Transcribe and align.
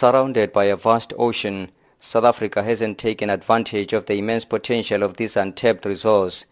Surrounded 0.00 0.52
by 0.52 0.66
a 0.66 0.76
vast 0.76 1.12
ocean, 1.18 1.72
South 1.98 2.22
Africa 2.22 2.62
hasn't 2.62 2.98
taken 2.98 3.28
advantage 3.28 3.92
of 3.92 4.06
the 4.06 4.14
immense 4.14 4.44
potential 4.44 5.02
of 5.02 5.16
this 5.16 5.34
untapped 5.34 5.84
resource 5.84 6.44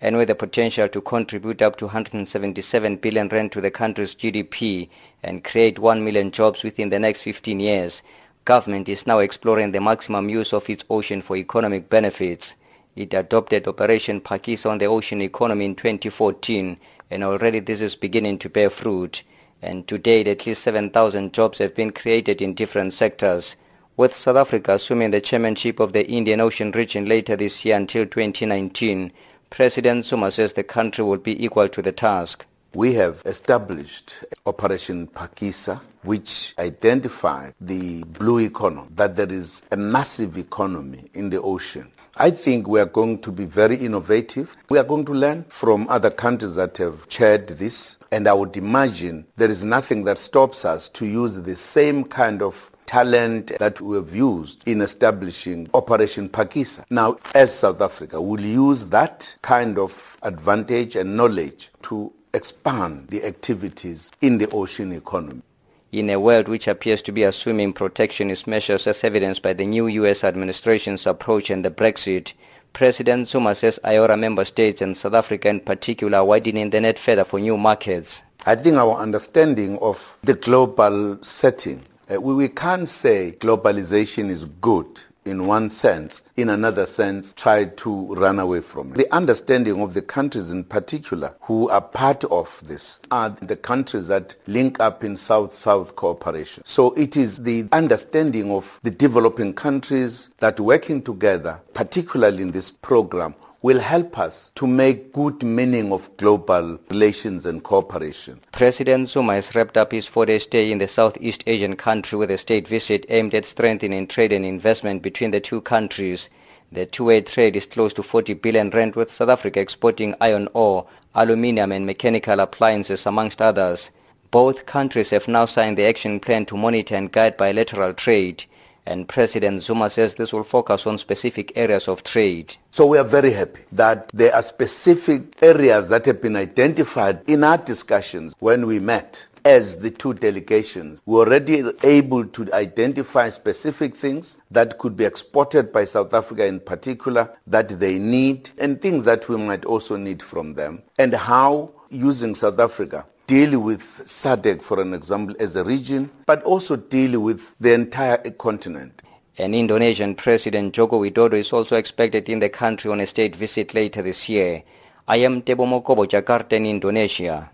and 0.00 0.16
with 0.16 0.26
the 0.26 0.34
potential 0.34 0.88
to 0.88 1.00
contribute 1.00 1.62
up 1.62 1.76
to 1.76 1.84
177 1.84 2.96
billion 2.96 3.28
rand 3.28 3.52
to 3.52 3.60
the 3.60 3.70
country's 3.70 4.16
GDP 4.16 4.88
and 5.22 5.44
create 5.44 5.78
1 5.78 6.04
million 6.04 6.32
jobs 6.32 6.64
within 6.64 6.90
the 6.90 6.98
next 6.98 7.22
15 7.22 7.60
years, 7.60 8.02
government 8.44 8.88
is 8.88 9.06
now 9.06 9.20
exploring 9.20 9.70
the 9.70 9.80
maximum 9.80 10.28
use 10.28 10.52
of 10.52 10.68
its 10.68 10.84
ocean 10.90 11.22
for 11.22 11.36
economic 11.36 11.88
benefits. 11.88 12.56
It 12.96 13.14
adopted 13.14 13.68
Operation 13.68 14.20
Phakisa 14.20 14.70
on 14.70 14.78
the 14.78 14.86
ocean 14.86 15.22
economy 15.22 15.66
in 15.66 15.76
2014 15.76 16.76
and 17.12 17.22
already 17.22 17.60
this 17.60 17.80
is 17.80 17.94
beginning 17.94 18.38
to 18.40 18.48
bear 18.48 18.70
fruit. 18.70 19.22
And 19.60 19.86
to 19.88 19.98
date, 19.98 20.28
at 20.28 20.46
least 20.46 20.62
7,000 20.62 21.32
jobs 21.32 21.58
have 21.58 21.74
been 21.74 21.90
created 21.90 22.40
in 22.40 22.54
different 22.54 22.94
sectors. 22.94 23.56
With 23.96 24.14
South 24.14 24.36
Africa 24.36 24.74
assuming 24.74 25.10
the 25.10 25.20
chairmanship 25.20 25.80
of 25.80 25.92
the 25.92 26.06
Indian 26.08 26.40
Ocean 26.40 26.70
region 26.70 27.06
later 27.06 27.34
this 27.34 27.64
year 27.64 27.76
until 27.76 28.06
2019, 28.06 29.10
President 29.50 30.06
Zuma 30.06 30.30
says 30.30 30.52
the 30.52 30.62
country 30.62 31.02
will 31.02 31.18
be 31.18 31.44
equal 31.44 31.68
to 31.68 31.82
the 31.82 31.90
task. 31.90 32.46
We 32.74 32.92
have 32.94 33.22
established 33.24 34.12
Operation 34.44 35.06
Phakisa, 35.08 35.80
which 36.02 36.54
identified 36.58 37.54
the 37.60 38.02
blue 38.04 38.38
economy, 38.40 38.88
that 38.94 39.16
there 39.16 39.32
is 39.32 39.62
a 39.70 39.76
massive 39.76 40.36
economy 40.36 41.06
in 41.14 41.30
the 41.30 41.40
ocean. 41.40 41.90
I 42.18 42.30
think 42.30 42.68
we 42.68 42.78
are 42.78 42.86
going 42.86 43.20
to 43.20 43.32
be 43.32 43.46
very 43.46 43.76
innovative. 43.76 44.54
We 44.68 44.78
are 44.78 44.84
going 44.84 45.06
to 45.06 45.14
learn 45.14 45.44
from 45.48 45.88
other 45.88 46.10
countries 46.10 46.56
that 46.56 46.76
have 46.76 47.08
chaired 47.08 47.48
this, 47.48 47.96
and 48.10 48.28
I 48.28 48.34
would 48.34 48.56
imagine 48.56 49.24
there 49.36 49.50
is 49.50 49.64
nothing 49.64 50.04
that 50.04 50.18
stops 50.18 50.66
us 50.66 50.90
to 50.90 51.06
use 51.06 51.36
the 51.36 51.56
same 51.56 52.04
kind 52.04 52.42
of 52.42 52.70
talent 52.84 53.52
that 53.58 53.80
we 53.80 53.96
have 53.96 54.14
used 54.14 54.62
in 54.66 54.82
establishing 54.82 55.70
Operation 55.74 56.28
Phakisa. 56.28 56.84
Now, 56.90 57.18
as 57.34 57.54
South 57.54 57.80
Africa, 57.80 58.20
we'll 58.20 58.40
use 58.40 58.84
that 58.86 59.34
kind 59.42 59.78
of 59.78 60.18
advantage 60.22 60.96
and 60.96 61.16
knowledge 61.16 61.70
to 61.82 62.12
expand 62.34 63.08
the 63.08 63.24
activities 63.24 64.10
in 64.20 64.38
the 64.38 64.48
ocean 64.50 64.92
economy. 64.92 65.42
In 65.90 66.10
a 66.10 66.20
world 66.20 66.48
which 66.48 66.68
appears 66.68 67.00
to 67.02 67.12
be 67.12 67.22
assuming 67.22 67.72
protectionist 67.72 68.46
measures 68.46 68.86
as 68.86 69.02
evidenced 69.02 69.42
by 69.42 69.54
the 69.54 69.64
new 69.64 69.86
U.S. 69.86 70.22
administration's 70.22 71.06
approach 71.06 71.48
and 71.48 71.64
the 71.64 71.70
Brexit, 71.70 72.34
President 72.74 73.26
Zuma 73.26 73.54
says 73.54 73.80
IORA 73.82 74.18
member 74.18 74.44
states 74.44 74.82
and 74.82 74.96
South 74.96 75.14
Africa 75.14 75.48
in 75.48 75.60
particular 75.60 76.18
are 76.18 76.24
widening 76.24 76.70
the 76.70 76.80
net 76.80 76.98
further 76.98 77.24
for 77.24 77.40
new 77.40 77.56
markets. 77.56 78.22
I 78.44 78.54
think 78.54 78.76
our 78.76 78.96
understanding 78.96 79.78
of 79.78 80.16
the 80.22 80.34
global 80.34 81.18
setting, 81.22 81.82
uh, 82.12 82.20
we, 82.20 82.34
we 82.34 82.48
can't 82.48 82.88
say 82.88 83.36
globalization 83.40 84.30
is 84.30 84.44
good 84.44 85.00
in 85.28 85.46
one 85.46 85.70
sense, 85.70 86.22
in 86.36 86.48
another 86.48 86.86
sense, 86.86 87.32
try 87.34 87.64
to 87.64 88.14
run 88.14 88.38
away 88.38 88.60
from 88.60 88.92
it. 88.92 88.96
The 88.96 89.14
understanding 89.14 89.80
of 89.82 89.94
the 89.94 90.02
countries 90.02 90.50
in 90.50 90.64
particular 90.64 91.34
who 91.42 91.68
are 91.68 91.80
part 91.80 92.24
of 92.24 92.62
this 92.64 93.00
are 93.10 93.36
the 93.42 93.56
countries 93.56 94.08
that 94.08 94.34
link 94.46 94.80
up 94.80 95.04
in 95.04 95.16
South-South 95.16 95.96
cooperation. 95.96 96.62
So 96.66 96.92
it 96.94 97.16
is 97.16 97.38
the 97.38 97.66
understanding 97.72 98.50
of 98.50 98.80
the 98.82 98.90
developing 98.90 99.54
countries 99.54 100.30
that 100.38 100.58
working 100.58 101.02
together, 101.02 101.60
particularly 101.74 102.42
in 102.42 102.50
this 102.50 102.70
program, 102.70 103.34
will 103.60 103.80
help 103.80 104.16
us 104.18 104.52
to 104.54 104.68
make 104.68 105.12
good 105.12 105.42
meaning 105.42 105.92
of 105.92 106.16
global 106.16 106.78
relations 106.90 107.44
and 107.44 107.64
cooperation. 107.64 108.40
President 108.52 109.08
Zuma 109.08 109.34
has 109.34 109.52
wrapped 109.54 109.76
up 109.76 109.90
his 109.90 110.06
four-day 110.06 110.38
stay 110.38 110.70
in 110.70 110.78
the 110.78 110.86
Southeast 110.86 111.42
Asian 111.46 111.74
country 111.74 112.16
with 112.16 112.30
a 112.30 112.38
state 112.38 112.68
visit 112.68 113.04
aimed 113.08 113.34
at 113.34 113.44
strengthening 113.44 114.06
trade 114.06 114.32
and 114.32 114.44
investment 114.44 115.02
between 115.02 115.32
the 115.32 115.40
two 115.40 115.60
countries. 115.60 116.30
The 116.70 116.86
two-way 116.86 117.22
trade 117.22 117.56
is 117.56 117.66
close 117.66 117.92
to 117.94 118.02
40 118.04 118.34
billion 118.34 118.70
rand 118.70 118.94
with 118.94 119.10
South 119.10 119.28
Africa 119.30 119.58
exporting 119.58 120.14
iron 120.20 120.48
ore, 120.54 120.86
aluminium 121.16 121.72
and 121.72 121.84
mechanical 121.84 122.38
appliances 122.38 123.06
amongst 123.06 123.42
others. 123.42 123.90
Both 124.30 124.66
countries 124.66 125.10
have 125.10 125.26
now 125.26 125.46
signed 125.46 125.78
the 125.78 125.86
action 125.86 126.20
plan 126.20 126.46
to 126.46 126.56
monitor 126.56 126.94
and 126.94 127.10
guide 127.10 127.36
bilateral 127.36 127.94
trade 127.94 128.44
and 128.88 129.06
President 129.06 129.60
Zuma 129.60 129.90
says 129.90 130.14
this 130.14 130.32
will 130.32 130.42
focus 130.42 130.86
on 130.86 130.98
specific 130.98 131.52
areas 131.56 131.88
of 131.88 132.02
trade. 132.02 132.56
So 132.70 132.86
we 132.86 132.98
are 132.98 133.04
very 133.04 133.32
happy 133.32 133.60
that 133.72 134.08
there 134.14 134.34
are 134.34 134.42
specific 134.42 135.36
areas 135.42 135.88
that 135.90 136.06
have 136.06 136.22
been 136.22 136.36
identified 136.36 137.20
in 137.28 137.44
our 137.44 137.58
discussions 137.58 138.34
when 138.38 138.66
we 138.66 138.78
met 138.78 139.24
as 139.44 139.76
the 139.78 139.90
two 139.90 140.14
delegations. 140.14 141.02
We 141.06 141.14
were 141.16 141.26
already 141.26 141.64
able 141.82 142.26
to 142.26 142.52
identify 142.54 143.28
specific 143.30 143.94
things 143.94 144.38
that 144.50 144.78
could 144.78 144.96
be 144.96 145.04
exported 145.04 145.72
by 145.72 145.84
South 145.84 146.12
Africa 146.14 146.46
in 146.46 146.60
particular 146.60 147.30
that 147.46 147.80
they 147.80 147.98
need 147.98 148.50
and 148.58 148.80
things 148.80 149.04
that 149.04 149.28
we 149.28 149.36
might 149.36 149.64
also 149.64 149.96
need 149.96 150.22
from 150.22 150.54
them 150.54 150.82
and 150.98 151.14
how 151.14 151.70
using 151.90 152.34
South 152.34 152.58
Africa 152.58 153.06
deal 153.28 153.60
with 153.60 153.82
SADC, 154.06 154.62
for 154.62 154.80
an 154.80 154.94
example, 154.94 155.36
as 155.38 155.54
a 155.54 155.62
region, 155.62 156.10
but 156.24 156.42
also 156.44 156.76
deal 156.76 157.20
with 157.20 157.54
the 157.60 157.74
entire 157.74 158.30
continent. 158.30 159.02
An 159.36 159.54
Indonesian 159.54 160.14
President 160.14 160.72
Joko 160.74 161.02
Widodo 161.02 161.34
is 161.34 161.52
also 161.52 161.76
expected 161.76 162.30
in 162.30 162.40
the 162.40 162.48
country 162.48 162.90
on 162.90 163.00
a 163.00 163.06
state 163.06 163.36
visit 163.36 163.74
later 163.74 164.00
this 164.00 164.30
year. 164.30 164.62
I 165.06 165.18
am 165.18 165.42
Tebo 165.42 165.66
Mokobo, 165.66 166.06
Jakarta 166.06 166.54
in 166.54 166.64
Indonesia. 166.64 167.50